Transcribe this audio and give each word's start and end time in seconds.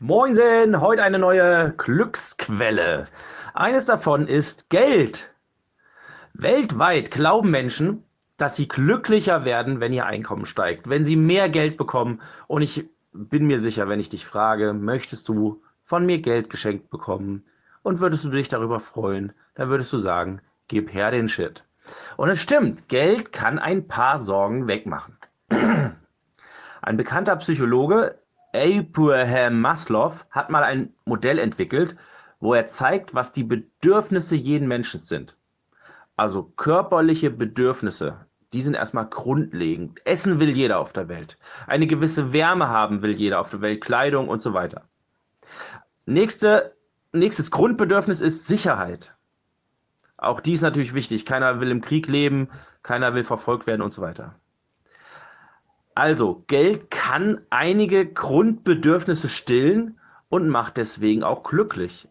Moinsen, 0.00 0.80
heute 0.80 1.02
eine 1.02 1.18
neue 1.18 1.74
Glücksquelle. 1.76 3.08
Eines 3.52 3.84
davon 3.84 4.28
ist 4.28 4.70
Geld. 4.70 5.28
Weltweit 6.34 7.10
glauben 7.10 7.50
Menschen, 7.50 8.04
dass 8.36 8.54
sie 8.54 8.68
glücklicher 8.68 9.44
werden, 9.44 9.80
wenn 9.80 9.92
ihr 9.92 10.06
Einkommen 10.06 10.46
steigt, 10.46 10.88
wenn 10.88 11.02
sie 11.02 11.16
mehr 11.16 11.48
Geld 11.48 11.76
bekommen. 11.76 12.22
Und 12.46 12.62
ich 12.62 12.88
bin 13.12 13.48
mir 13.48 13.58
sicher, 13.58 13.88
wenn 13.88 13.98
ich 13.98 14.08
dich 14.08 14.24
frage, 14.24 14.72
möchtest 14.72 15.28
du 15.28 15.64
von 15.82 16.06
mir 16.06 16.20
Geld 16.20 16.48
geschenkt 16.48 16.90
bekommen 16.90 17.44
und 17.82 17.98
würdest 17.98 18.24
du 18.24 18.28
dich 18.28 18.48
darüber 18.48 18.78
freuen, 18.78 19.32
dann 19.56 19.68
würdest 19.68 19.92
du 19.92 19.98
sagen, 19.98 20.40
gib 20.68 20.94
her 20.94 21.10
den 21.10 21.28
Shit. 21.28 21.64
Und 22.16 22.28
es 22.28 22.40
stimmt, 22.40 22.86
Geld 22.86 23.32
kann 23.32 23.58
ein 23.58 23.88
paar 23.88 24.20
Sorgen 24.20 24.68
wegmachen. 24.68 25.16
Ein 26.80 26.96
bekannter 26.96 27.34
Psychologe, 27.36 28.16
Abraham 28.52 29.60
Maslow, 29.60 30.14
hat 30.30 30.50
mal 30.50 30.64
ein 30.64 30.94
Modell 31.04 31.38
entwickelt, 31.38 31.96
wo 32.40 32.54
er 32.54 32.68
zeigt, 32.68 33.14
was 33.14 33.32
die 33.32 33.44
Bedürfnisse 33.44 34.36
jeden 34.36 34.68
Menschen 34.68 35.00
sind. 35.00 35.36
Also 36.16 36.42
körperliche 36.42 37.30
Bedürfnisse, 37.30 38.26
die 38.52 38.62
sind 38.62 38.74
erstmal 38.74 39.06
grundlegend. 39.06 40.04
Essen 40.06 40.40
will 40.40 40.50
jeder 40.50 40.78
auf 40.80 40.92
der 40.92 41.08
Welt. 41.08 41.38
Eine 41.66 41.86
gewisse 41.86 42.32
Wärme 42.32 42.68
haben 42.68 43.02
will 43.02 43.12
jeder 43.12 43.40
auf 43.40 43.50
der 43.50 43.60
Welt, 43.60 43.80
Kleidung 43.80 44.28
und 44.28 44.40
so 44.40 44.54
weiter. 44.54 44.84
Nächste, 46.06 46.74
nächstes 47.12 47.50
Grundbedürfnis 47.50 48.20
ist 48.20 48.46
Sicherheit. 48.46 49.14
Auch 50.16 50.40
die 50.40 50.54
ist 50.54 50.62
natürlich 50.62 50.94
wichtig. 50.94 51.26
Keiner 51.26 51.60
will 51.60 51.70
im 51.70 51.82
Krieg 51.82 52.08
leben, 52.08 52.48
keiner 52.82 53.14
will 53.14 53.24
verfolgt 53.24 53.66
werden 53.66 53.82
und 53.82 53.92
so 53.92 54.02
weiter. 54.02 54.34
Also, 55.98 56.44
Geld 56.46 56.92
kann 56.92 57.40
einige 57.50 58.06
Grundbedürfnisse 58.06 59.28
stillen 59.28 59.98
und 60.28 60.48
macht 60.48 60.76
deswegen 60.76 61.24
auch 61.24 61.42
glücklich. 61.42 62.06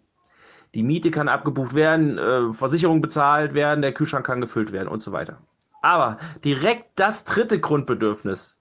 Die 0.76 0.84
Miete 0.84 1.10
kann 1.10 1.30
abgebucht 1.30 1.74
werden, 1.74 2.18
äh, 2.18 2.52
Versicherung 2.52 3.02
bezahlt 3.02 3.54
werden, 3.54 3.82
der 3.82 3.94
Kühlschrank 3.94 4.26
kann 4.26 4.42
gefüllt 4.42 4.74
werden 4.74 4.90
und 4.90 5.02
so 5.02 5.14
weiter. 5.14 5.38
Aber 5.82 6.20
direkt 6.44 7.00
das 7.00 7.24
dritte 7.24 7.62
Grundbedürfnis, 7.62 8.58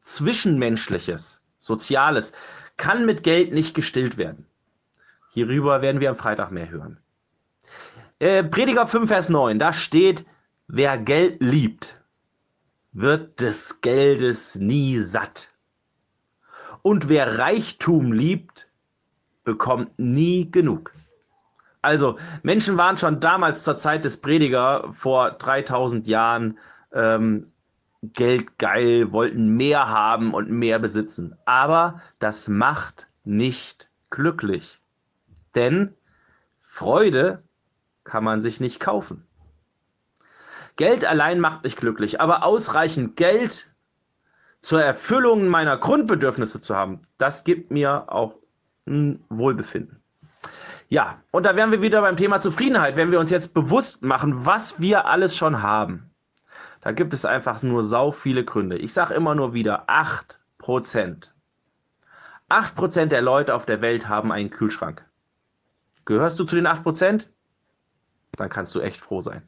zwischenmenschliches, 0.00 1.42
soziales, 1.58 2.32
kann 2.78 3.04
mit 3.04 3.22
Geld 3.22 3.52
nicht 3.52 3.74
gestillt 3.74 4.16
werden. 4.16 4.46
Hierüber 5.34 5.82
werden 5.82 6.00
wir 6.00 6.08
am 6.08 6.16
Freitag 6.16 6.52
mehr 6.52 6.70
hören. 6.70 6.96
Äh, 8.18 8.42
Prediger 8.42 8.86
5, 8.86 9.08
Vers 9.10 9.28
9, 9.28 9.58
da 9.58 9.74
steht, 9.74 10.24
wer 10.68 10.96
Geld 10.96 11.42
liebt, 11.42 12.00
wird 12.94 13.40
des 13.40 13.80
Geldes 13.80 14.54
nie 14.54 14.98
satt. 14.98 15.48
Und 16.82 17.08
wer 17.08 17.38
Reichtum 17.38 18.12
liebt, 18.12 18.68
bekommt 19.42 19.98
nie 19.98 20.50
genug. 20.50 20.92
Also 21.82 22.18
Menschen 22.42 22.78
waren 22.78 22.96
schon 22.96 23.20
damals 23.20 23.62
zur 23.62 23.76
Zeit 23.76 24.04
des 24.04 24.16
Prediger 24.16 24.90
vor 24.94 25.32
3000 25.32 26.06
Jahren 26.06 26.58
ähm, 26.92 27.52
geldgeil, 28.02 29.12
wollten 29.12 29.56
mehr 29.56 29.88
haben 29.88 30.32
und 30.32 30.50
mehr 30.50 30.78
besitzen. 30.78 31.36
Aber 31.44 32.00
das 32.20 32.48
macht 32.48 33.08
nicht 33.24 33.88
glücklich. 34.10 34.80
Denn 35.54 35.94
Freude 36.62 37.42
kann 38.04 38.24
man 38.24 38.40
sich 38.40 38.60
nicht 38.60 38.80
kaufen. 38.80 39.26
Geld 40.76 41.04
allein 41.04 41.40
macht 41.40 41.62
mich 41.62 41.76
glücklich, 41.76 42.20
aber 42.20 42.44
ausreichend 42.44 43.16
Geld 43.16 43.68
zur 44.60 44.82
Erfüllung 44.82 45.46
meiner 45.48 45.76
Grundbedürfnisse 45.76 46.60
zu 46.60 46.74
haben, 46.74 47.02
das 47.18 47.44
gibt 47.44 47.70
mir 47.70 48.04
auch 48.08 48.34
ein 48.86 49.22
Wohlbefinden. 49.28 50.00
Ja, 50.88 51.22
und 51.30 51.44
da 51.44 51.56
wären 51.56 51.70
wir 51.70 51.82
wieder 51.82 52.00
beim 52.00 52.16
Thema 52.16 52.40
Zufriedenheit, 52.40 52.96
wenn 52.96 53.10
wir 53.10 53.20
uns 53.20 53.30
jetzt 53.30 53.54
bewusst 53.54 54.02
machen, 54.02 54.46
was 54.46 54.80
wir 54.80 55.06
alles 55.06 55.36
schon 55.36 55.62
haben. 55.62 56.10
Da 56.80 56.92
gibt 56.92 57.14
es 57.14 57.24
einfach 57.24 57.62
nur 57.62 57.84
sau 57.84 58.10
viele 58.10 58.44
Gründe. 58.44 58.76
Ich 58.76 58.92
sage 58.92 59.14
immer 59.14 59.34
nur 59.34 59.54
wieder 59.54 59.84
8 59.86 60.38
Prozent. 60.58 61.32
8 62.48 62.74
Prozent 62.74 63.12
der 63.12 63.22
Leute 63.22 63.54
auf 63.54 63.64
der 63.64 63.80
Welt 63.80 64.08
haben 64.08 64.32
einen 64.32 64.50
Kühlschrank. 64.50 65.04
Gehörst 66.04 66.38
du 66.38 66.44
zu 66.44 66.56
den 66.56 66.66
8 66.66 66.82
Prozent? 66.82 67.30
Dann 68.32 68.50
kannst 68.50 68.74
du 68.74 68.80
echt 68.80 69.00
froh 69.00 69.20
sein. 69.20 69.42